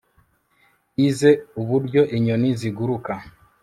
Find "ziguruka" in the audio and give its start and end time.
2.59-3.13